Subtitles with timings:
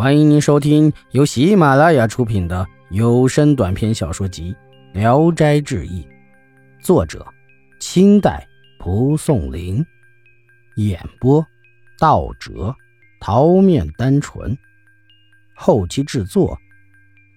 [0.00, 4.56] 欢迎您收听由喜马拉雅出品的有声短篇小说集
[4.98, 6.02] 《聊斋志异》，
[6.82, 7.22] 作者：
[7.80, 8.48] 清代
[8.78, 9.84] 蒲松龄，
[10.76, 11.46] 演播：
[11.98, 12.74] 道哲、
[13.20, 14.56] 桃面单纯，
[15.54, 16.58] 后期制作：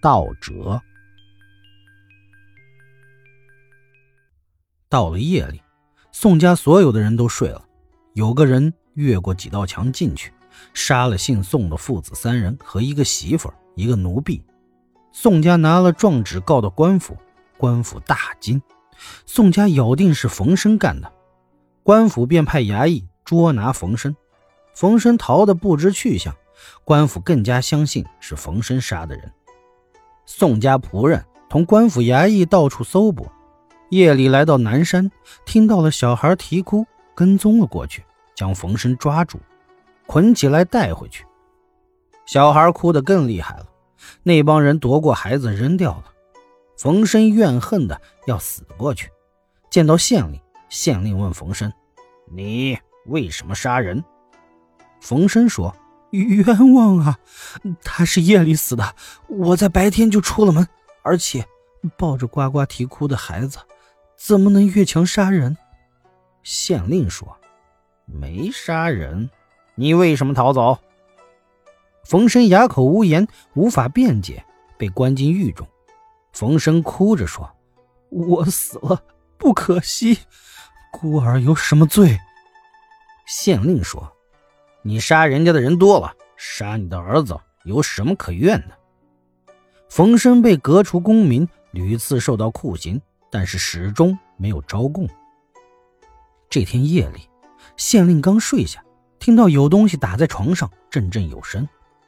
[0.01, 0.81] 道哲。
[4.87, 5.61] 到了夜里，
[6.13, 7.65] 宋家所有的人都睡了，
[8.13, 10.31] 有个人越过几道墙进去。
[10.73, 14.43] 杀了姓宋的父子三人和一个媳妇儿，一个奴婢。
[15.11, 17.17] 宋家拿了状纸告到官府，
[17.57, 18.61] 官府大惊。
[19.25, 21.11] 宋家咬定是冯生干的，
[21.83, 24.15] 官府便派衙役捉拿冯生。
[24.73, 26.35] 冯生逃得不知去向，
[26.83, 29.31] 官府更加相信是冯生杀的人。
[30.25, 33.27] 宋家仆人同官府衙役到处搜捕，
[33.89, 35.11] 夜里来到南山，
[35.45, 39.39] 听到了小孩啼哭，跟踪了过去，将冯生抓住。
[40.05, 41.25] 捆起来带回去，
[42.25, 43.65] 小孩哭得更厉害了。
[44.21, 46.05] 那帮人夺过孩子扔掉了。
[46.77, 49.09] 冯生怨恨的要死过去，
[49.69, 51.71] 见到县令，县令问冯生
[52.29, 54.03] ：“你为什么杀人？”
[54.99, 55.73] 冯生说
[56.11, 57.17] ：“冤枉啊！
[57.83, 58.95] 他是夜里死的，
[59.27, 60.67] 我在白天就出了门，
[61.03, 61.45] 而且
[61.97, 63.59] 抱着呱呱啼哭的孩子，
[64.17, 65.57] 怎么能越墙杀人？”
[66.43, 67.37] 县令说
[68.05, 69.29] ：“没杀人。”
[69.75, 70.77] 你为什么逃走？
[72.03, 74.45] 冯生哑口无言，无法辩解，
[74.77, 75.67] 被关进狱中。
[76.31, 77.49] 冯生哭着说
[78.09, 79.03] ：“我死了
[79.37, 80.19] 不可惜，
[80.91, 82.19] 孤儿有什么罪？”
[83.25, 84.11] 县令说
[84.83, 88.77] ：“你杀人家的人多了，杀你的儿子有什么可怨的？”
[89.89, 93.01] 冯生被革除功名，屡次受到酷刑，
[93.31, 95.07] 但是始终没有招供。
[96.49, 97.29] 这天夜里，
[97.77, 98.83] 县令刚睡下。
[99.23, 101.65] 听到有东西打在床上，阵阵有声，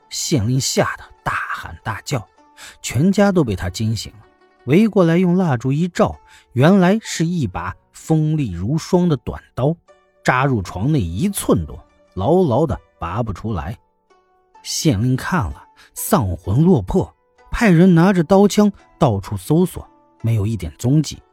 [0.10, 2.28] 县令吓得大喊大叫，
[2.82, 4.20] 全家都被他惊醒了，
[4.66, 6.20] 围过来用蜡烛一照，
[6.52, 9.74] 原来是一把锋利如霜的短刀，
[10.26, 11.82] 扎入床内一寸多，
[12.16, 13.78] 牢牢的拔不出来。
[14.62, 17.16] 县令看了，丧魂落魄，
[17.50, 19.90] 派人拿着刀枪到处搜索，
[20.22, 21.24] 没有一点踪迹。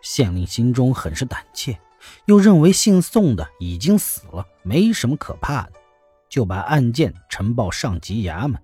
[0.00, 1.78] 县令心中很是胆怯。
[2.26, 5.72] 又认为姓宋的已经死了，没什么可怕的，
[6.28, 8.60] 就把案件呈报上级衙门，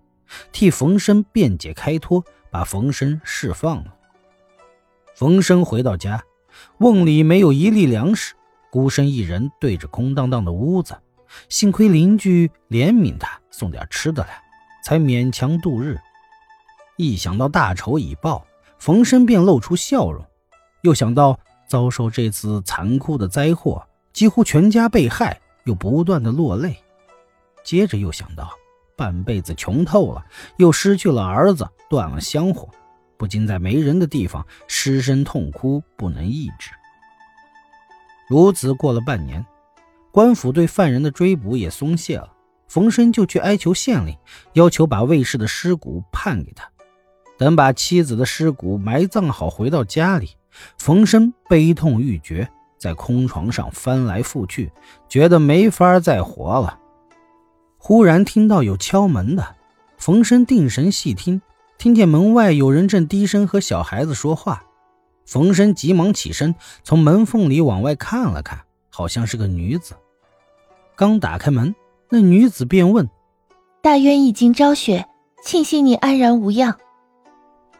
[0.52, 3.94] 替冯生辩解开脱，把冯生释放了。
[5.14, 6.22] 冯生回到家，
[6.78, 8.34] 瓮里没有一粒粮食，
[8.70, 10.94] 孤身一人对着空荡荡的屋子。
[11.48, 14.42] 幸亏邻居怜悯他，送点吃的来，
[14.84, 15.98] 才勉强度日。
[16.96, 18.46] 一想到大仇已报，
[18.78, 20.24] 冯生便露出笑容，
[20.82, 21.38] 又想到。
[21.66, 26.76] 遭受这次残酷的灾祸，几乎全家被害，又不断的落泪。
[27.64, 28.50] 接着又想到
[28.96, 30.24] 半辈子穷透了，
[30.56, 32.68] 又失去了儿子，断了香火，
[33.16, 36.70] 不禁在没人的地方失声痛哭，不能抑制。
[38.28, 39.44] 如此过了半年，
[40.10, 42.32] 官府对犯人的追捕也松懈了。
[42.68, 44.16] 冯生就去哀求县令，
[44.54, 46.68] 要求把卫士的尸骨判给他。
[47.38, 50.30] 等把妻子的尸骨埋葬好，回到家里。
[50.78, 54.70] 冯生悲痛欲绝，在空床上翻来覆去，
[55.08, 56.78] 觉得没法再活了。
[57.78, 59.56] 忽然听到有敲门的，
[59.98, 61.40] 冯生定神细听，
[61.78, 64.62] 听见门外有人正低声和小孩子说话。
[65.24, 69.94] 冯生急忙起身，从门缝里往外看了看，好像是个女子。
[70.94, 71.74] 刚打开门，
[72.08, 73.08] 那女子便问
[73.82, 75.06] ：“大渊已经昭雪，
[75.42, 76.78] 庆幸你安然无恙。”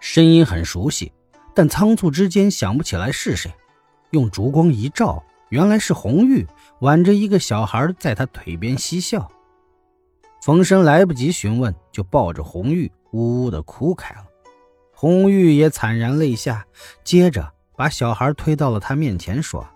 [0.00, 1.12] 声音很熟悉。
[1.56, 3.50] 但仓促之间想不起来是谁，
[4.10, 6.46] 用烛光一照，原来是红玉
[6.80, 9.26] 挽着一个小孩在他腿边嬉笑。
[10.42, 14.26] 冯生来不及询问，就抱着红玉呜呜的哭开了。
[14.92, 16.66] 红玉也惨然泪下，
[17.02, 19.66] 接着把小孩推到了他面前，说：“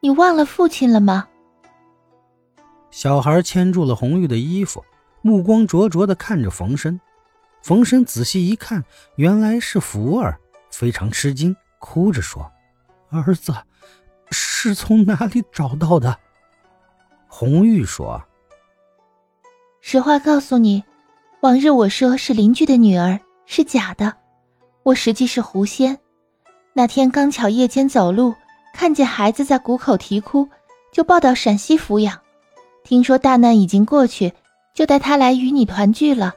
[0.00, 1.26] 你忘了父亲了吗？”
[2.92, 4.84] 小孩牵住了红玉的衣服，
[5.22, 7.00] 目光灼灼的看着冯生。
[7.62, 8.84] 冯生仔细一看，
[9.16, 10.38] 原来是福儿，
[10.70, 12.50] 非常吃惊，哭着说
[13.10, 13.54] ：“儿子，
[14.30, 16.18] 是从哪里找到的？”
[17.28, 18.22] 红玉说
[19.80, 20.82] ：“实话告诉你，
[21.42, 24.16] 往日我说是邻居的女儿是假的，
[24.82, 25.98] 我实际是狐仙。
[26.72, 28.34] 那天刚巧夜间走路，
[28.72, 30.48] 看见孩子在谷口啼哭，
[30.92, 32.18] 就抱到陕西抚养。
[32.84, 34.32] 听说大难已经过去，
[34.74, 36.34] 就带他来与你团聚了。”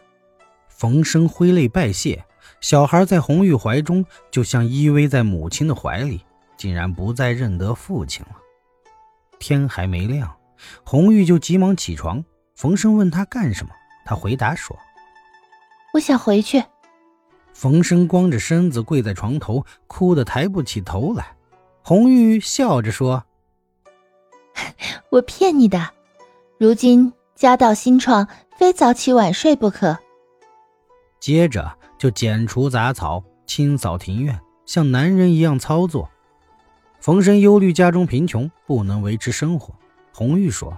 [0.76, 2.26] 冯生挥泪拜谢，
[2.60, 6.26] 小孩在红玉怀中，就像依偎在母亲的怀里，
[6.58, 8.36] 竟然不再认得父亲了。
[9.40, 10.36] 天还没亮，
[10.84, 12.24] 红玉就急忙起床。
[12.56, 13.72] 冯生问他干什么，
[14.06, 14.78] 他回答说
[15.94, 16.64] ：“我想回去。”
[17.54, 21.36] 冯生光着身子跪在床头，哭得抬不起头来。
[21.82, 23.24] 红玉笑着说
[25.10, 25.92] ：“我骗你的，
[26.58, 28.28] 如今家道新创，
[28.58, 30.00] 非早起晚睡不可。”
[31.24, 36.10] 接着就剪除杂草，清扫庭院，像男人一样操作。
[37.00, 39.74] 冯生忧虑家中贫穷，不能维持生活。
[40.12, 40.78] 红玉说：“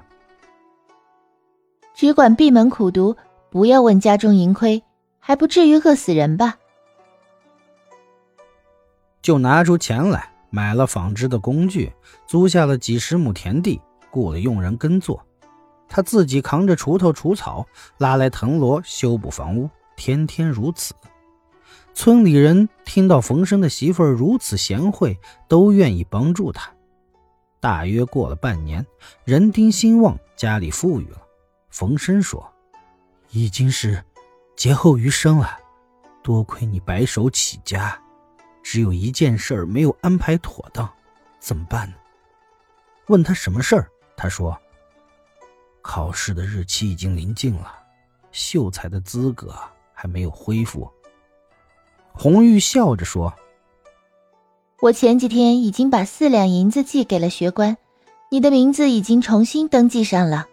[1.96, 3.18] 只管闭门苦读，
[3.50, 4.84] 不要问家中盈亏，
[5.18, 6.58] 还不至于饿死人吧？”
[9.24, 11.92] 就拿出钱来，买了纺织的工具，
[12.28, 13.82] 租下了几十亩田地，
[14.12, 15.26] 雇了佣人耕作。
[15.88, 17.66] 他自己扛着锄头除草，
[17.98, 19.68] 拉来藤萝修补房屋。
[19.96, 20.94] 天天如此，
[21.94, 26.72] 村里人听到冯生的媳妇儿如此贤惠，都愿意帮助他。
[27.60, 28.86] 大约过了半年，
[29.24, 31.22] 人丁兴旺，家里富裕了。
[31.70, 32.54] 冯生说
[33.32, 34.04] ：“已经是
[34.56, 35.58] 劫后余生了，
[36.22, 38.00] 多亏你白手起家，
[38.62, 40.88] 只有一件事没有安排妥当，
[41.40, 41.96] 怎么办呢？”
[43.08, 44.56] 问他什么事儿，他说
[45.82, 47.74] ：“考试的日期已经临近了，
[48.32, 49.58] 秀才的资格。”
[50.06, 50.88] 还没有恢复。
[52.14, 53.34] 红玉笑着说
[54.80, 57.76] ：“我前几天已经把四两银子寄给了学官，
[58.30, 60.48] 你的名字已经重新登记上了。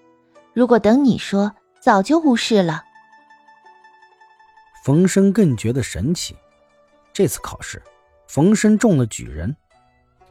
[0.55, 2.85] 如果等你说，早就无事了。”
[4.83, 6.35] 冯生更觉得神奇。
[7.13, 7.83] 这次考试，
[8.27, 9.55] 冯生中了举人。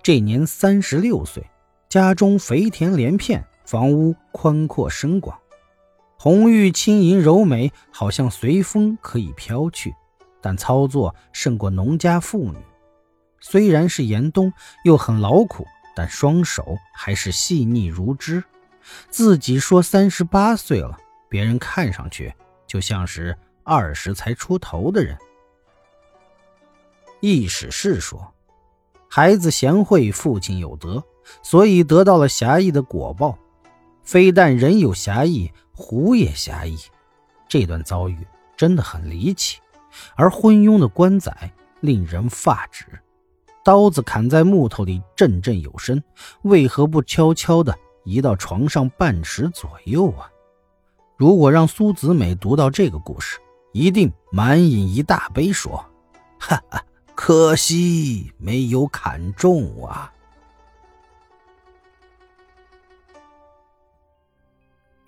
[0.02, 1.48] 这年三十六岁，
[1.88, 5.40] 家中肥田连片，房屋宽阔深广。
[6.24, 9.96] 红玉轻盈柔美，好像随风可以飘去，
[10.40, 12.60] 但操作胜过农家妇女。
[13.40, 14.54] 虽然是严冬，
[14.84, 15.66] 又很劳苦，
[15.96, 18.44] 但双手还是细腻如织。
[19.10, 20.96] 自己说三十八岁了，
[21.28, 22.32] 别人看上去
[22.68, 25.18] 就像是二十才出头的人。
[27.20, 28.32] 易史是说，
[29.10, 31.04] 孩子贤惠，父亲有德，
[31.42, 33.36] 所以得到了侠义的果报。
[34.04, 35.52] 非但人有侠义。
[35.81, 36.78] 胡也侠义，
[37.50, 38.16] 这段遭遇
[38.56, 39.57] 真的很离奇，
[40.16, 41.36] 而昏庸的官仔
[41.80, 42.86] 令人发指。
[43.66, 46.01] 刀子砍在木头里，阵阵有声，
[46.44, 47.75] 为何不悄悄地
[48.06, 50.30] 移到床上半尺左右啊？
[51.18, 53.39] 如果让苏子美读到这个故事，
[53.74, 55.84] 一定满饮一大杯，说
[56.39, 56.86] ：“哈哈，
[57.16, 60.13] 可惜没有砍中啊。”